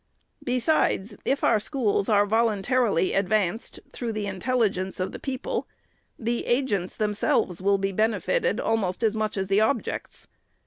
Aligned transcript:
Besides, 0.43 1.15
if 1.25 1.43
our 1.43 1.59
schools 1.59 2.09
are 2.09 2.25
voluntarily 2.25 3.13
advanced, 3.13 3.79
through 3.93 4.13
the 4.13 4.25
intel 4.25 4.57
ligence 4.57 4.99
of 4.99 5.11
the 5.11 5.19
people, 5.19 5.67
the 6.17 6.47
agents 6.47 6.95
themselves 6.95 7.61
will 7.61 7.77
be 7.77 7.91
bene 7.91 8.19
fited 8.19 8.59
almost 8.59 9.03
as 9.03 9.13
much 9.13 9.37
as 9.37 9.47
the 9.47 9.61
objects. 9.61 10.27